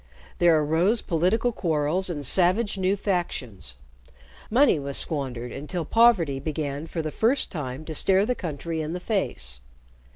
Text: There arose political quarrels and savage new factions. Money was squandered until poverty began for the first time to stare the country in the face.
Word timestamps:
There 0.39 0.59
arose 0.59 0.99
political 1.03 1.51
quarrels 1.51 2.09
and 2.09 2.25
savage 2.25 2.75
new 2.75 2.95
factions. 2.97 3.75
Money 4.49 4.79
was 4.79 4.97
squandered 4.97 5.51
until 5.51 5.85
poverty 5.85 6.39
began 6.39 6.87
for 6.87 7.03
the 7.03 7.11
first 7.11 7.51
time 7.51 7.85
to 7.85 7.93
stare 7.93 8.25
the 8.25 8.33
country 8.33 8.81
in 8.81 8.93
the 8.93 8.99
face. 8.99 9.59